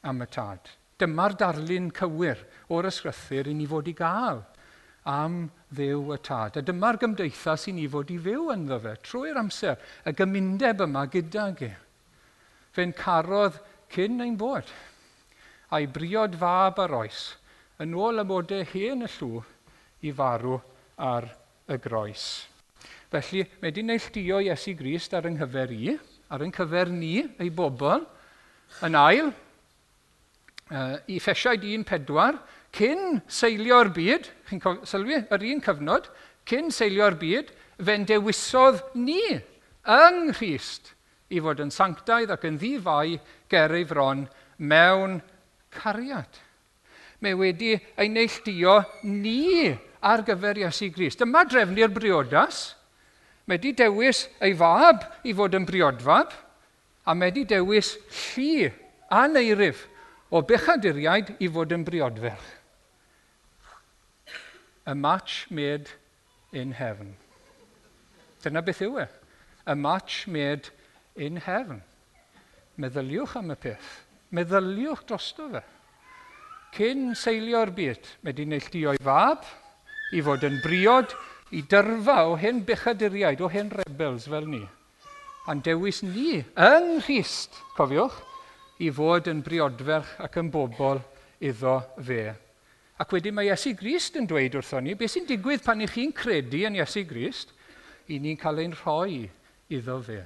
[0.07, 0.70] am y tad.
[1.03, 4.44] Dyma'r darlun cywir o'r ysgrythyr i ni fod i gael
[5.11, 5.42] am
[5.74, 6.61] ddew y tad.
[6.61, 11.09] A dyma'r gymdeithas i ni fod i fyw ynddo fe trwy'r amser, y gymundeb yma
[11.11, 11.72] gyda ge.
[12.76, 13.59] Fe'n carodd
[13.90, 14.70] cyn ein bod.
[15.74, 17.33] A'i briod fab ar oes,
[17.80, 19.40] yn ôl y modau hen y llw
[20.04, 20.58] i farw
[21.00, 21.26] ar
[21.70, 22.24] y groes.
[23.10, 25.94] Felly, mae wedi neilltio Iesu Grist ar yng nghyfer i,
[26.30, 28.04] ar yng cyfer ni, ei bobl,
[28.86, 29.32] yn ail,
[30.70, 32.38] uh, i ffesiaid 1.4,
[32.76, 36.06] cyn seilio'r byd, chi'n sylwi, yr un cyfnod,
[36.46, 39.22] cyn seilio'r byd, fe'n dewisodd ni
[39.88, 40.92] yng Nghyst
[41.32, 43.16] i fod yn sanctaidd ac yn ddifau
[43.50, 44.26] ger ei fron
[44.58, 45.18] mewn
[45.74, 46.40] cariad.
[47.20, 51.20] Mae wedi ei neilltio ni ar gyfer Iesu Grist.
[51.20, 52.62] Dyma drefnu'r briodas.
[53.46, 56.33] Mae wedi dewis ei fab i fod yn briodfab,
[57.04, 58.70] a mae wedi dewis llu
[59.11, 59.87] a neirif
[60.30, 62.48] o bechaduriaid i fod yn briodferch.
[64.87, 65.90] A match made
[66.52, 67.16] in heaven.
[68.42, 69.09] Dyna beth yw e.
[69.66, 70.70] A match made
[71.16, 71.83] in heaven.
[72.80, 73.90] Meddyliwch am y peth.
[74.33, 75.62] Meddyliwch drosto fe
[76.74, 79.46] cyn seilio'r byd, wedi neilltu o'i fab
[80.14, 81.14] i fod yn briod
[81.54, 84.62] i dyrfa o hen bechaduriaid, o hen rebels fel ni.
[85.50, 88.20] A'n dewis ni yng Nghyst, cofiwch,
[88.80, 91.02] i fod yn briodferch ac yn bobl
[91.40, 92.30] iddo fe.
[93.00, 96.12] Ac wedyn mae Iesu Grist yn dweud wrtho ni, beth sy'n digwydd pan i chi'n
[96.16, 97.54] credu yn Iesu Grist,
[98.12, 99.24] i ni'n cael ein rhoi
[99.72, 100.20] iddo fe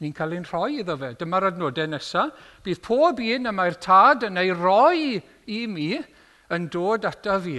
[0.00, 1.12] ni'n cael ein rhoi iddo fe.
[1.20, 2.32] Dyma'r adnodau nesaf.
[2.64, 5.20] Bydd pob un y mae'r tad yn ei roi
[5.52, 5.92] i mi
[6.50, 7.58] yn dod ata fi.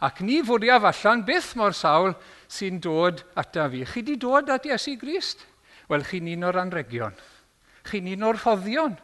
[0.00, 2.14] Ac ni fwriaf allan byth mor sawl
[2.48, 3.82] sy'n dod ata fi.
[3.84, 5.42] Chi di dod at Iesu Grist?
[5.90, 7.16] Wel, chi'n un o'r anregion.
[7.90, 8.94] Chi'n un o'r rhoddion.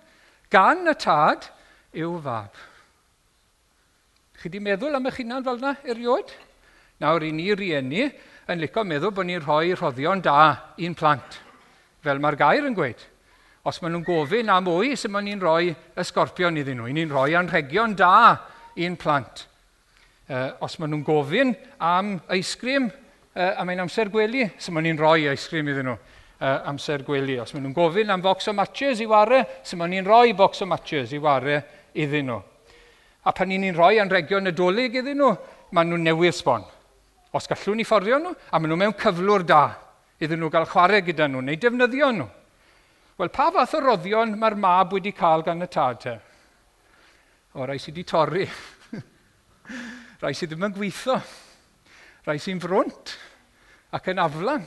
[0.51, 1.51] Gan y tad
[1.99, 2.55] yw fab.
[4.39, 6.31] Chi di meddwl am eich hunan fel yna eriod?
[7.03, 8.07] Nawr, i ni rieni
[8.47, 10.39] yn licio meddwl bod ni'n rhoi rhoddion da
[10.79, 11.43] i'n plant
[12.05, 13.05] fel mae'r gair yn gweud.
[13.67, 16.91] Os maen nhw'n gofyn am mwy, sy'n maen ni'n rhoi ysgorpion iddyn nhw.
[16.95, 18.37] Ni'n rhoi anrhegion da
[18.79, 19.47] i'n plant.
[20.31, 25.01] Uh, os maen nhw'n gofyn am eisgrim, uh, a mae'n amser gwely, sy'n maen ni'n
[25.01, 25.97] rhoi eisgrim iddyn nhw
[26.41, 27.39] uh, amser gwely.
[27.43, 30.63] Os maen nhw'n gofyn am fox o matches i ware, sy'n maen ni'n rhoi box
[30.63, 31.63] o matches i ware
[31.95, 32.39] iddyn nhw.
[33.27, 35.33] A pan ni'n rhoi anregion nadolig iddyn nhw,
[35.75, 36.67] maen nhw'n newydd sbon.
[37.35, 39.65] Os gallwn ni fforddio nhw, a maen nhw mewn cyflwr da
[40.21, 42.29] iddyn nhw gael chwarae gyda nhw neu defnyddio nhw.
[43.17, 46.15] Wel, pa fath o roddion mae'r mab wedi cael gan y tad te?
[47.57, 48.45] O, rai sydd wedi torri.
[50.23, 51.17] rai sydd ddim yn gweithio.
[52.27, 53.15] Rai sy'n frwnt
[53.97, 54.67] ac yn aflan.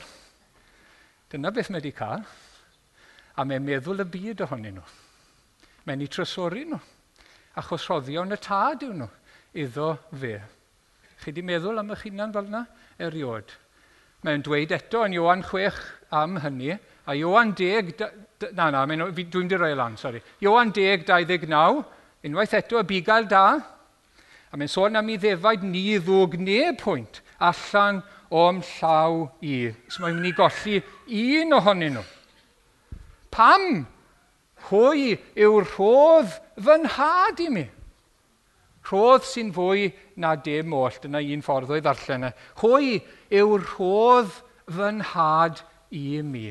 [1.30, 2.24] Dyna beth mae wedi cael.
[3.38, 4.86] A mae'n meddwl y byd ohonyn nhw.
[5.86, 6.80] Mae'n ei trysori nhw.
[7.60, 9.10] Achos roddion y tad yw nhw.
[9.62, 10.36] Iddo fe.
[11.20, 12.64] Chi wedi meddwl am eich hunan fel yna?
[12.98, 13.54] Eriod.
[14.26, 15.80] Mae'n dweud eto yn Iwan 6
[16.12, 16.74] am hynny,
[17.08, 17.94] a Iwan 10,
[18.56, 20.20] na na, dwi'n mynd i roi e lan, sori.
[20.44, 21.84] Iwan 10, 29,
[22.28, 23.44] unwaith eto y bugail da,
[24.50, 29.70] a mae'n sôn am i ddefaid ni ddwg neb pwynt allan o'm llaw i.
[29.88, 30.80] So mae'n mynd i golli
[31.40, 32.06] un ohonyn nhw.
[33.30, 33.66] Pam?
[34.70, 37.64] Hwy yw rhodd fy nhad i mi.
[38.90, 39.88] Rhodd sy'n fwy
[40.20, 40.98] na dim oll.
[41.02, 42.32] Dyna un ffordd o'i ddarllen e.
[42.60, 42.98] Hwy
[43.30, 44.32] yw rhodd
[44.70, 45.62] fy nhad
[45.94, 46.50] i mi.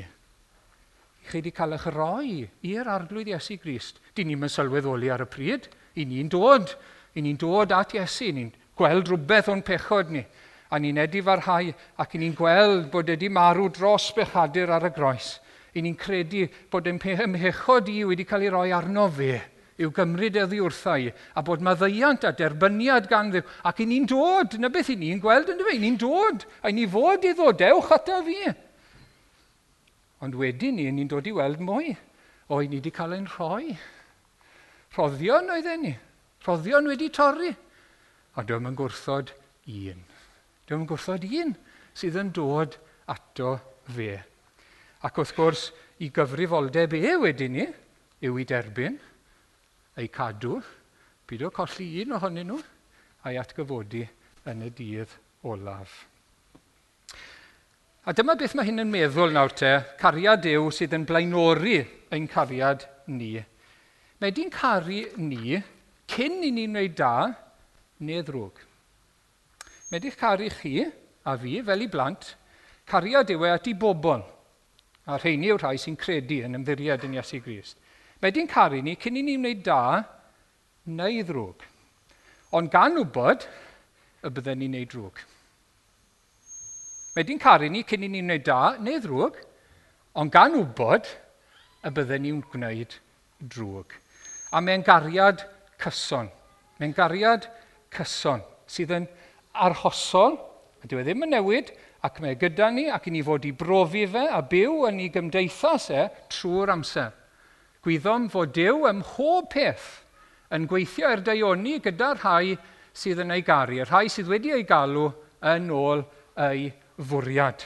[1.30, 4.00] Chi wedi cael eich roi i'r arglwydd Iesu Grist.
[4.16, 5.68] Di ni'n mynd sylweddoli ar y pryd.
[6.00, 6.72] I ni'n dod.
[7.14, 8.32] I ni'n dod at Iesu.
[8.34, 10.24] Ni'n gweld rhywbeth o'n pechod ni.
[10.72, 11.70] A ni'n edifarhau
[12.02, 15.38] ac ni'n gweld bod wedi marw dros bechadur ar y groes.
[15.76, 19.38] I ni'n credu bod ymhechod i wedi cael ei roi arno fe
[19.80, 23.46] yw gymryd eddi wrthau a bod maddeiant a derbyniad gan ddiw...
[23.64, 25.78] Ac i ni'n dod, na beth i ni'n gweld yn dyfa, e?
[25.78, 28.52] i ni'n dod, a i ni fod i ddod, ewch ata fi.
[30.26, 31.96] Ond wedyn ni, ni'n dod i weld mwy.
[32.50, 33.78] O, i ni wedi cael ein rhoi.
[34.98, 35.96] Rhoddion oedden ni.
[36.44, 37.54] Rhoddion wedi torri.
[38.36, 39.32] A dwi'n yn gwrthod
[39.70, 40.02] un.
[40.68, 41.56] Dwi'n yn gwrthod un
[41.96, 42.76] sydd yn dod
[43.10, 44.18] ato fe.
[45.06, 45.70] Ac wrth gwrs,
[46.04, 47.66] i gyfrifoldeb e wedyn ni,
[48.24, 48.98] yw i derbyn,
[50.00, 50.62] eu cadw,
[51.28, 52.60] pidio colli un ohonyn nhw
[53.28, 54.06] a'i atgyfodi
[54.48, 55.12] yn y dydd
[55.50, 55.92] olaf.
[58.08, 61.82] A dyma beth mae hyn yn meddwl nawr te, cariad yw sydd yn blaenori
[62.16, 63.36] ein cariad ni.
[64.24, 65.60] Mae di'n caru ni
[66.10, 67.14] cyn i ni wneud da
[68.08, 68.64] neu ddrwg.
[69.92, 72.32] Mae di'ch caru chi a fi fel i blant,
[72.88, 74.24] cariad yw e at i bobl.
[75.10, 77.76] A rheini yw rhai sy'n credu yn ymddiried yn Iesu Grist.
[78.20, 80.04] Wedi'n caru ni, cyn i ni wneud da,
[80.92, 81.64] neu ddrwg.
[82.58, 83.46] Ond gan wybod
[84.26, 85.22] y byddwn ni'n neud drwg.
[87.16, 89.38] Wedi'n caru ni cyn i ni'n wneud da neu ddrwg,
[90.20, 91.08] ond gan wybod
[91.88, 92.98] y byddwn ni'n gwneud
[93.40, 93.96] drwg.
[94.52, 95.46] A mae'n gariad
[95.80, 96.28] cyson.
[96.80, 97.48] Mae'n gariad
[97.96, 99.08] cyson sydd yn
[99.56, 100.36] arhosol,
[100.84, 101.72] a dyw e ddim yn newid,
[102.04, 105.14] ac mae gyda ni ac i ni fod i brofi fe a byw yn ei
[105.14, 107.16] gymdeithas e trwy'r amser.
[107.86, 109.88] Gwyddom fod Dyw ym mhob peth
[110.56, 112.58] yn gweithio i'r daioni gyda'r rhai
[112.92, 115.06] sydd yn ei garu, y rhai sydd wedi ei galw
[115.48, 116.04] yn ôl
[116.50, 116.66] ei
[117.00, 117.64] fwriad.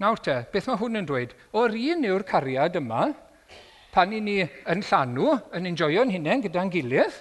[0.00, 1.34] Nawr te, beth mae hwn yn dweud?
[1.52, 3.10] O'r un yw'r cariad yma,
[3.92, 7.20] pan i ni yn llanw, yn enjoio'n hunain gyda'n gilydd,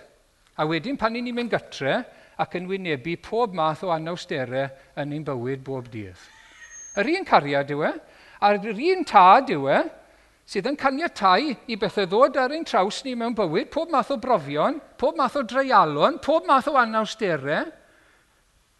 [0.55, 1.97] a wedyn pan i ni'n mynd gytre
[2.39, 4.69] ac yn wynebu pob math o anawsterau
[5.03, 6.19] yn ein bywyd bob dydd.
[6.99, 7.95] Yr un cariad yw e,
[8.47, 9.81] a'r un tad yw e,
[10.49, 14.17] sydd yn caniatau i bethau ddod ar ein traws ni mewn bywyd, pob math o
[14.17, 17.69] brofion, pob math o dreialon, pob math o anawsterau.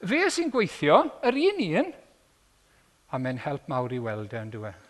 [0.09, 1.91] Fe sy'n gweithio, yr un un,
[3.13, 4.71] a mae'n help mawr i weld e'n dwi.
[4.71, 4.87] E?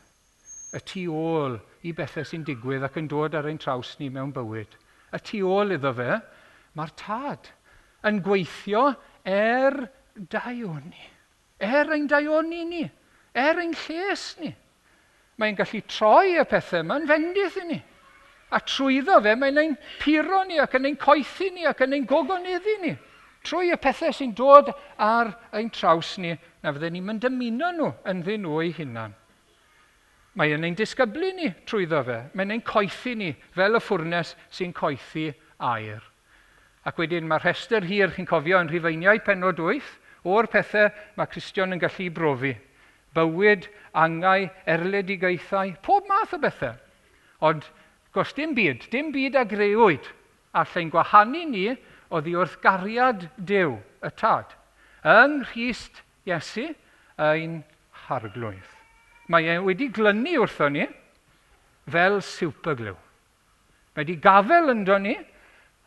[0.78, 1.58] Y tu ôl
[1.90, 4.76] i bethau sy'n digwydd ac yn dod ar ein traws ni mewn bywyd.
[5.12, 6.20] Y tu ôl iddo fe,
[6.78, 7.50] mae'r tad
[8.08, 8.86] yn gweithio
[9.28, 9.82] er
[10.16, 11.08] daioni.
[11.60, 12.84] Er ein daioni ni,
[13.36, 14.54] er ein lles ni
[15.40, 17.80] mae'n gallu troi y pethau yma'n fendith i ni.
[18.50, 22.08] A trwyddo fe, mae'n ein puro ni ac yn ein coethi ni ac yn ein
[22.10, 22.96] gogoneddi ni.
[23.46, 27.90] Trwy y pethau sy'n dod ar ein traws ni, na fydden ni'n mynd ymuno nhw
[28.12, 29.16] yn ddyn nhw eu hunan.
[30.36, 32.20] Mae yn ein disgyblu ni trwyddo fe.
[32.36, 35.30] Mae'n ein coethi ni fel y ffwrnes sy'n coethi
[35.70, 36.04] air.
[36.88, 41.76] Ac wedyn mae'r rhestr hir chi'n cofio yn rhifeiniau penod 8 o'r pethau mae Cristion
[41.76, 42.54] yn gallu brofi
[43.18, 43.68] bywyd,
[43.98, 46.76] angau, erledigaethau, pob math o bethau.
[47.42, 47.66] Ond
[48.14, 50.06] gos dim byd, dim byd a greuwyd,
[50.58, 51.66] allai'n gwahanu ni
[52.14, 54.56] oddi wrth gariad Dyw, y tad.
[55.06, 56.70] Yng Nghyst Iesu,
[57.18, 57.62] ein
[58.08, 58.76] harglwydd.
[59.30, 60.88] Mae e wedi glynu wrtho ni
[61.90, 62.96] fel superglw.
[63.94, 65.16] Mae wedi gafel ynddo ni,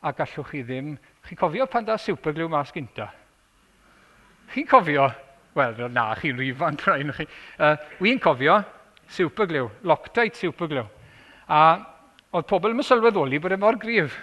[0.03, 0.95] a gallwch chi ddim.
[1.27, 3.09] Chi'n cofio pan da superglw mas gynta?
[4.53, 5.09] Chi'n cofio
[5.55, 7.27] Wel, na, chi'n rifan ifanc rhaid chi.
[7.61, 8.63] Uh, Wy'n cofio
[9.13, 10.87] superglw, Loctite superglw.
[11.53, 11.63] A
[12.33, 14.17] oedd pobl yn sylweddoli bod e mor grif.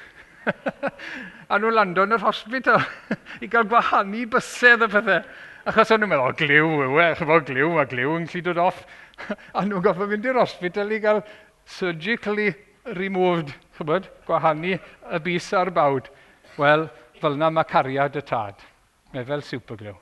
[1.52, 2.82] a nhw'n lando yn yr hospital
[3.44, 5.22] i gael gwahanu bysedd y pethau.
[5.70, 8.64] Achos o'n nhw'n meddwl, o, gliw yw e, chyfo gliw, a gliw yn llid dod
[8.66, 8.82] off.
[9.58, 11.22] a nhw'n gofio mynd i'r hospital i gael
[11.70, 12.50] surgically
[12.98, 16.10] removed, chybod, gwahanu y bus a'r bawd.
[16.58, 16.90] Wel,
[17.22, 18.66] fel yna mae cariad y tad.
[19.14, 20.00] Mae fel superglw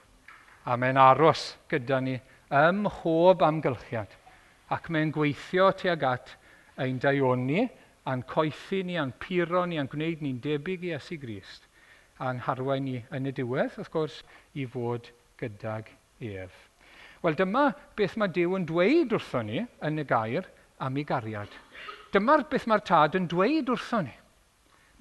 [0.67, 2.17] a mae'n aros gyda ni
[2.51, 4.15] ym mhob amgylchiad
[4.75, 6.34] ac mae'n gweithio tuag at
[6.84, 7.63] ein daioni,
[8.08, 11.65] a'n coethi ni, a'n puro ni, a'n gwneud ni'n debyg i Esu Grist,
[12.19, 14.19] a'n harwain ni yn y diwedd, wrth gwrs,
[14.60, 16.53] i fod gydag ef.
[17.23, 20.45] Wel, dyma beth mae Dyw yn dweud wrthon ni yn y gair
[20.84, 21.51] am ei gariad.
[22.13, 24.15] Dyma'r beth mae'r tad yn dweud wrthon ni.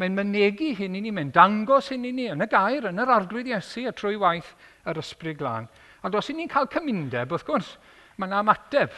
[0.00, 3.12] Mae'n mynegu hyn i ni, mae'n dangos hyn i ni yn y gair, yn yr
[3.14, 4.54] arglwydd Iesu a trwy waith
[4.86, 5.68] yr ysbryd glân.
[6.06, 7.74] Ond os ni'n cael cymundeb, wrth gwrs,
[8.16, 8.94] mae yna ymateb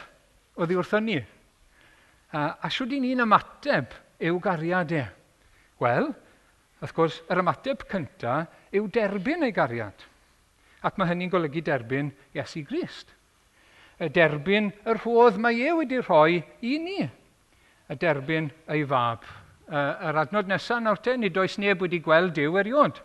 [0.59, 1.19] oddi wrthyn ni.
[2.35, 3.95] A, a siwyd i ni'n ymateb
[4.29, 5.05] i'w gariadau?
[5.05, 5.07] E?
[5.79, 6.11] Wel,
[6.81, 10.05] wrth gwrs, yr ymateb cyntaf yw derbyn ei gariad.
[10.85, 13.11] Ac mae hynny'n golygu derbyn Iesu Grist.
[13.99, 17.01] Y derbyn yr rhodd mae e wedi rhoi i ni.
[17.89, 19.25] Y derbyn ei fab.
[19.69, 23.01] Yr adnod nesaf nawr te, nid oes neb wedi gweld Dyw eriod.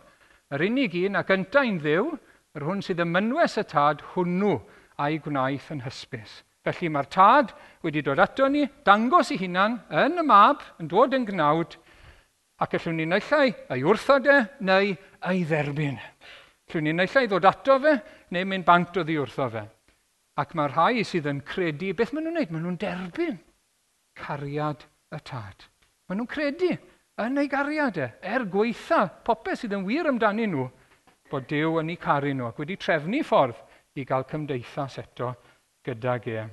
[0.55, 2.13] Yr unig un ac yntau'n ddiw,
[2.55, 4.55] yr hwn sydd yn mynwes y tad hwnnw
[5.03, 6.41] a'i gwnaeth yn hysbys.
[6.65, 7.51] Felly mae'r tad
[7.85, 11.75] wedi dod ato ni, dangos ei hunan yn y mab, yn dod yn gnawd,
[12.63, 14.95] ac allwn ni naillai ei wrthod e neu
[15.29, 15.99] ei dderbyn.
[16.69, 17.93] Allwn ni naillai ddod ato fe
[18.33, 19.65] neu mynd bant o ddiwrtho fe.
[20.41, 22.55] Ac mae rhai sydd yn credu, beth maen nhw'n gwneud?
[22.55, 23.37] Maen nhw'n derbyn
[24.15, 25.67] cariad y tad.
[26.07, 26.71] Maen nhw'n credu
[27.21, 30.65] yn ei gariadau, e, er gweitha popeth sydd yn wir amdanyn nhw,
[31.35, 35.33] bod Dyw yn ei caru nhw ac wedi trefnu ffordd i gael cymdeithas eto
[35.85, 36.43] gydag e.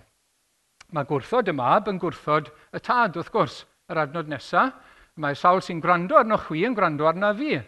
[0.92, 4.74] Mae gwrthod y mab yn gwrthod y tad, wrth gwrs, yr adnod nesaf.
[5.22, 7.58] Mae sawl sy'n gwrando arno chwi yn gwrando arna fi.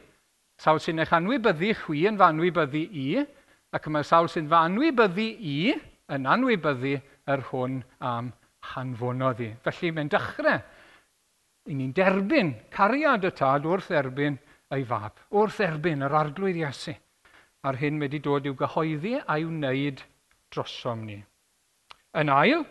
[0.61, 3.09] Sawl sy'n eich anwybyddu chwi yn fanwybyddu i,
[3.77, 5.59] ac mae sawl sy'n fanwybyddu i
[6.15, 6.95] yn anwybyddu
[7.35, 8.33] yr hwn am
[8.73, 9.51] hanfonodd i.
[9.67, 10.59] Felly mae'n dechrau.
[11.69, 14.41] I ni'n derbyn cariad y tad wrth erbyn
[14.75, 16.97] ei fab, wrth erbyn yr arglwydd Iesu
[17.65, 20.03] ar hyn wedi dod i'w gyhoeddi a'i wneud
[20.53, 21.17] drosom ni.
[22.21, 22.65] Yn ail,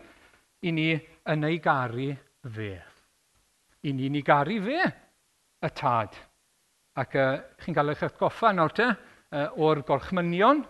[0.64, 0.92] i ni
[1.30, 2.12] yn ei garu
[2.56, 2.76] fe.
[3.84, 4.84] I ni'n ei garu fe,
[5.64, 6.16] y tad.
[7.00, 8.88] Ac uh, chi'n cael eich atgoffa nawr te,
[9.34, 10.62] uh, o'r gorchmynion.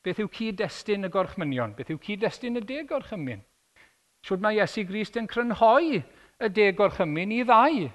[0.00, 1.74] Beth yw cyd-destun y gorchmynion?
[1.76, 3.42] Beth yw cyd-destun y deg gorchymyn?
[4.24, 7.90] Siwr mae Iesu Grist yn crynhoi y deg gorchymyn i ddau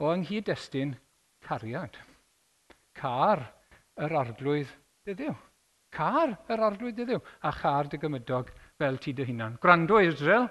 [0.00, 0.94] o ynghyd-destun
[1.44, 1.98] cariad.
[2.96, 3.42] Car
[4.00, 4.72] yr arglwydd
[5.04, 5.34] Deddiw.
[5.92, 8.48] Car yr arglwydd Deddiw, a char dy gymydog
[8.80, 9.58] fel ti dy hunan.
[9.60, 10.46] Gwrando Israel,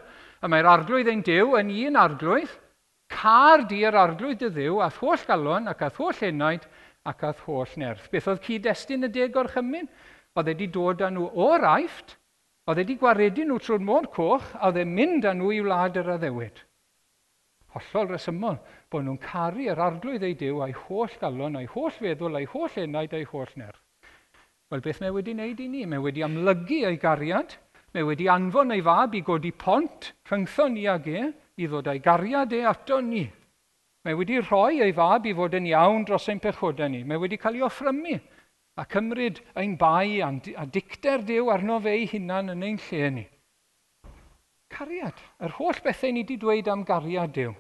[0.45, 2.51] a mae'r arglwydd ein diw yn un arglwydd,
[3.09, 6.67] car di yr arglwydd Deddiw, a holl galon, ac a holl enaid,
[7.09, 8.05] ac a holl nerth.
[8.13, 9.89] Beth oedd cyd-destun y deg o'r chymyn?
[10.37, 12.13] Oedd wedi dod â nhw o'r aifft,
[12.69, 15.97] oedd wedi gwaredu nhw trwy'r môr coch, a oedd e'n mynd â nhw i wlad
[15.97, 16.61] yr addewid.
[17.73, 18.61] Hollol resymol
[18.93, 22.79] bod nhw'n caru yr arglwydd ei diw a'i holl galon, a'i holl feddwl, a'i holl
[22.85, 23.82] enaid, a'i holl nerth.
[24.73, 25.83] Wel, beth mae wedi wneud i ni?
[25.85, 27.51] Mae wedi amlygu ei gariad,
[27.93, 31.27] mae wedi anfon ei fab i godi pont rhyngtho ni ag e,
[31.61, 33.21] i ddod a'i gariad e ato ni.
[34.01, 37.03] Mae wedi rhoi ei fab i fod yn iawn dros ein pechodau ni.
[37.05, 38.15] Mae wedi cael ei offrymu
[38.81, 43.25] a cymryd ein bai a dicter dew arno fe ei hunan yn ein lle ni.
[44.73, 45.21] Cariad.
[45.37, 47.53] Yr holl bethau ni wedi dweud am gariad dew.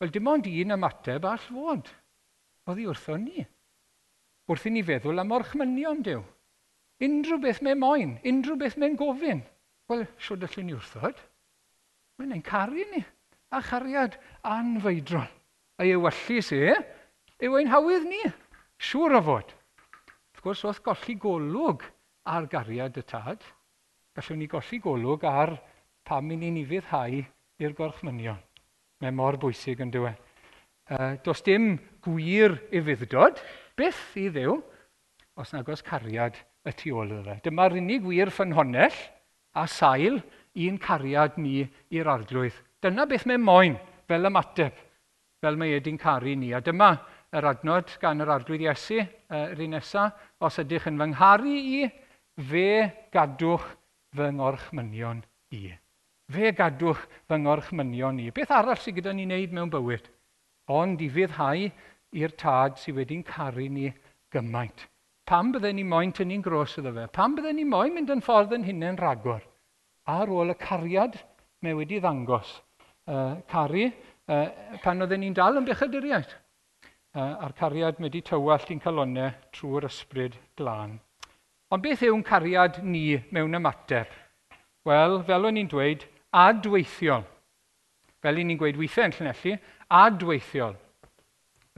[0.00, 1.92] Wel, dim ond un ymateb all fod.
[2.64, 3.44] Oedd hi wrtho ni.
[4.48, 6.24] Wrth i ni feddwl am orchmynion dew.
[7.04, 9.42] Unrhyw beth mae'n moyn, unrhyw beth mae'n gofyn.
[9.90, 11.18] Wel, siwr allwn ni wrthod.
[12.16, 13.02] Mae'n ein caru ni,
[13.52, 14.16] a chariad
[14.48, 15.28] anfeidron.
[15.76, 16.72] A'i ewallu se,
[17.44, 18.22] yw ein hawydd ni,
[18.80, 19.52] siŵr o fod.
[20.32, 21.84] Wrth gwrs, oedd golli golwg
[22.32, 23.44] ar gariad y tad,
[24.16, 25.52] gallwn ni golli golwg ar
[26.08, 27.26] pam i ni'n ei
[27.60, 28.40] i'r gorchmynion.
[29.04, 30.16] Mae mor bwysig yn dweud.
[30.86, 33.40] Uh, does dim gwir i fuddod,
[33.76, 34.60] byth i ddew,
[35.36, 37.36] os nag oes cariad y tu ôl iddo fe.
[37.46, 38.96] Dyma'r unig wir ffynhonnell
[39.56, 40.18] a sail
[40.66, 41.60] un cariad ni
[41.94, 42.56] i'r arglwydd.
[42.82, 43.76] Dyna beth mae moyn
[44.08, 44.74] fel ymateb,
[45.42, 46.52] fel mae Edyn caru ni.
[46.54, 46.92] A dyma
[47.36, 49.00] yr adnod gan yr arglwydd Iesu,
[49.30, 51.82] yr un nesaf, os ydych yn fy ngharu i,
[52.50, 52.68] fe
[53.14, 53.66] gadwch
[54.16, 55.22] fy ngorchmynion
[55.56, 55.70] i.
[56.32, 58.30] Fe gadwch fy ngorchmynion i.
[58.34, 60.10] Beth arall sydd gyda ni wneud mewn bywyd?
[60.72, 61.68] Ond i fyddhau
[62.16, 63.90] i'r tad sydd wedi'n caru ni
[64.34, 64.88] gymaint.
[65.26, 67.08] Pam bydden ni moyn tynnu'n gros iddo fe?
[67.10, 69.40] Pam bydden ni moyn mynd yn ffordd yn hunain ragor?
[70.06, 71.18] Ar ôl y cariad
[71.66, 72.52] mae wedi ddangos
[73.10, 74.46] uh, caru uh,
[74.84, 76.30] pan oedden ni'n dal yn bechaduriaid.
[77.16, 81.00] Uh, a'r cariad mae wedi tywallt i'n calonau trwy'r ysbryd glân.
[81.74, 84.14] Ond beth yw'n cariad ni mewn ymateb?
[84.86, 87.26] Wel, fel o'n i'n dweud, adweithiol.
[88.22, 89.58] Fel ni'n gweud weithiau yn llunellu,
[90.04, 90.78] adweithiol.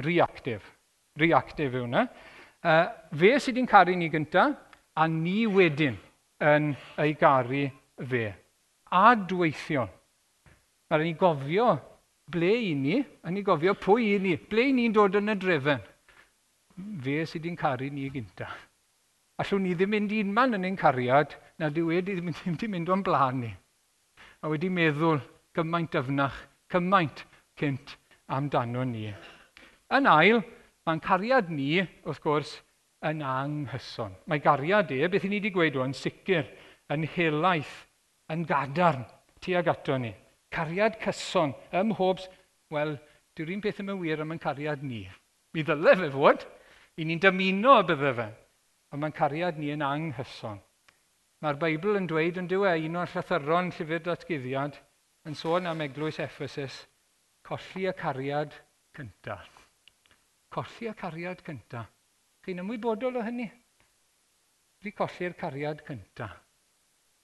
[0.04, 0.74] Reactive.
[1.16, 2.10] Reactive yw hwnna.
[2.58, 4.56] Uh, fe sydd wedi'n caru ni gyntaf,
[4.98, 5.98] a ni wedyn
[6.42, 7.68] yn ei garu
[8.10, 8.32] fe.
[8.90, 9.84] A dweithio.
[10.90, 11.68] Mae'n ni gofio
[12.32, 15.38] ble i ni, a ni gofio pwy i ni, ble i ni'n dod yn y
[15.38, 15.84] drefen.
[17.04, 18.50] Fe sydd wedi'n caru ni gynta.
[19.38, 22.90] Allwn ni ddim mynd un man yn ein cariad, na dwi wedi ddim wedi mynd
[22.90, 23.54] o'n blaen ni.
[24.42, 25.22] A wedi meddwl
[25.54, 26.34] gymaint dyfnach,
[26.74, 27.22] cymaint
[27.58, 27.94] cynt
[28.34, 29.12] amdano ni.
[29.94, 30.42] Yn ail,
[30.88, 32.54] Mae'n cariad ni, wrth gwrs,
[33.04, 34.14] yn anghyson.
[34.24, 36.48] Mae gariad e, beth i ni wedi gweud o'n sicr,
[36.94, 37.74] yn helaeth,
[38.32, 39.04] yn gadarn,
[39.44, 40.14] tuag ato ni.
[40.54, 42.22] Cariad cyson, ym mhob,
[42.72, 42.96] wel,
[43.36, 45.02] dwi'r un peth yma'n wir am yn cariad ni.
[45.52, 46.48] Mi ddyle fe fod,
[46.96, 48.28] i ni'n dymuno y bydde fe,
[48.88, 50.64] ond mae'n cariad ni yn anghyson.
[51.44, 54.80] Mae'r Beibl yn dweud yn diwe un o'r llythyron llyfr datgyddiad
[55.28, 56.80] yn sôn am eglwys Ephesus,
[57.46, 58.56] colli y cariad
[58.96, 59.57] cyntaf
[60.48, 61.84] colli y cariad cynta.
[62.44, 63.48] Chi'n ymwybodol o hynny?
[64.78, 66.28] Wedi colli'r cariad cynta.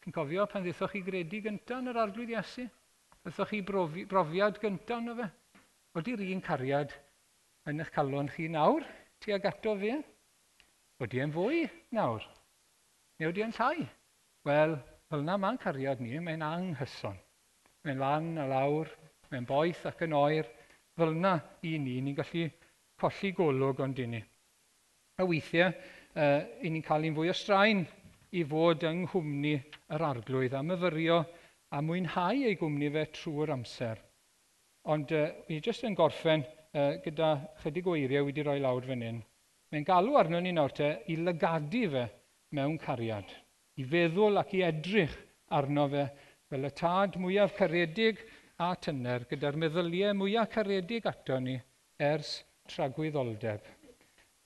[0.03, 2.67] Chi'n cofio pan ddeithoch chi gredu gynta yn yr arglwydd Iesu?
[3.23, 5.29] Ddeithoch chi brofi, brofiad gynta yno fe?
[5.97, 6.93] Oeddi'r un cariad
[7.71, 8.85] yn eich calon chi nawr,
[9.25, 9.95] tuag ato fe?
[11.01, 11.63] Oeddi e'n fwy
[11.97, 12.27] nawr?
[13.19, 13.87] Neu oeddi e'n llai?
[14.45, 14.77] Wel,
[15.09, 17.17] fel yna mae'n cariad ni, mae'n anghyson.
[17.85, 18.91] Mae'n lan a lawr,
[19.31, 20.51] mae'n boeth ac yn oer.
[20.99, 22.45] Fel na i ni, ni'n gallu
[23.01, 24.23] colli golwg ond i ni.
[25.21, 25.71] A weithiau,
[26.19, 27.85] uh, i ni'n cael un fwy o straen
[28.35, 29.55] i fod yng nghwmni
[29.95, 31.21] yr arglwydd a myfyrio
[31.75, 34.03] a mwynhau ei gwmni fe trwy'r amser.
[34.91, 37.31] Ond uh, ni jyst yn gorffen uh, gyda
[37.63, 39.23] chydig o eiriau wedi rhoi lawr fan hyn.
[39.73, 42.05] Mae'n galw arno ni nawr te i lygadu fe
[42.55, 43.31] mewn cariad,
[43.81, 45.15] i feddwl ac i edrych
[45.59, 46.05] arno fe
[46.51, 48.21] fel y tad mwyaf caredig
[48.63, 51.57] a tynner gyda'r meddyliau mwyaf caredig ato ni
[51.99, 52.37] ers
[52.71, 53.71] tragwyddoldeb.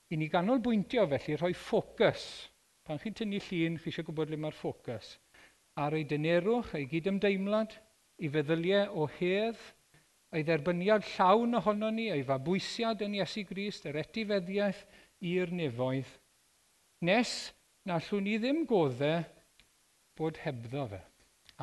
[0.09, 2.25] I ni ganolbwyntio felly rhoi ffocws.
[2.85, 5.11] Pan chi'n tynnu llun, chi eisiau gwybod le mae'r ffocws.
[5.79, 7.75] Ar ei dynerwch, ei gydymdeimlad,
[8.19, 9.59] ei feddyliau o hedd,
[10.33, 14.81] ei dderbyniad llawn ohono ni, ei fabwysiad yn Iesu Grist, yr etifeddiaeth
[15.29, 16.09] i'r nefoedd,
[17.05, 17.33] nes
[17.85, 19.23] na allwn ni ddim goddau
[20.19, 21.01] bod hebddo fe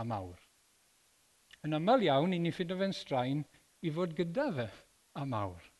[0.00, 0.40] am awr.
[1.66, 3.44] Yn aml iawn, i ni ffeindio fe'n straen
[3.82, 4.66] i fod gyda fe
[5.22, 5.72] am awr.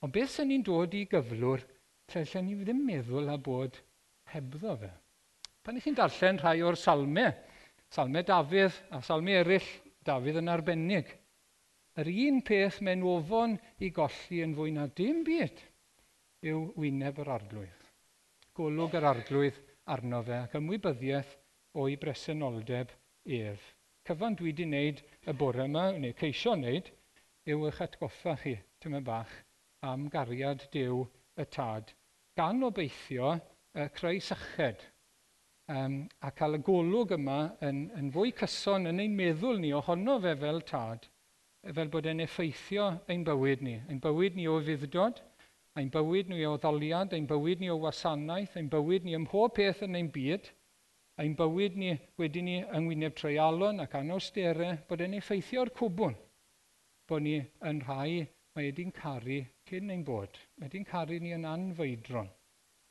[0.00, 1.62] Ond beth sy'n ni'n dod i gyflwr
[2.10, 3.76] lle allan ni ddim meddwl a bod
[4.32, 4.90] hebddo fe.
[5.62, 7.32] Pan ych chi'n darllen rhai o'r salmau,
[7.92, 9.68] salmau Dafydd a salmau eraill,
[10.08, 11.10] Dafydd yn arbennig,
[12.00, 15.60] yr un peth mae'n ofon i golli yn fwy na dim byd
[16.48, 17.84] yw wyneb yr arglwydd.
[18.56, 19.60] Golwg yr arglwydd
[19.94, 21.36] arno fe ac ymwybyddiaeth
[21.82, 22.96] o'i bresenoldeb
[23.42, 23.68] ef.
[24.08, 26.88] Cyfan dwi wedi wneud y bore yma, neu ceisio wneud,
[27.52, 29.32] yw eich atgoffa chi, tyma bach,
[29.82, 31.04] am gariad Dyw
[31.40, 31.92] y tad,
[32.36, 33.36] gan obeithio
[33.72, 34.82] y creu syched.
[35.70, 40.18] Um, a cael y golwg yma yn, yn fwy cyson yn ein meddwl ni ohono
[40.20, 41.06] fe fel tad,
[41.78, 45.22] fel bod e'n effeithio ein bywyd ni, ein bywyd ni o fuddod,
[45.78, 49.54] ein bywyd ni o ddoliad, ein bywyd ni o wasanaeth, ein bywyd ni ym mhob
[49.56, 50.50] peth yn ein byd,
[51.22, 56.18] ein bywyd ni wedyn ni yng ngwyneb treialon ac anawsterau, bod e'n effeithio'r cwbwn,
[57.08, 57.38] bod ni
[57.70, 58.26] yn rhai
[58.56, 59.38] mae wedi'n caru
[59.70, 62.30] cyn ein bod wedi'n caru ni yn anfeidron,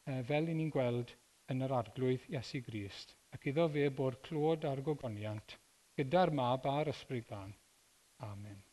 [0.09, 1.15] e, fel 'yn ni'n gweld
[1.53, 5.57] yn yr arglwydd Iesu Grist, ac iddo fe bod clod a'r gogoniant,
[5.99, 7.55] gyda'r mab a'r ysbryd glân.
[8.31, 8.68] Amen.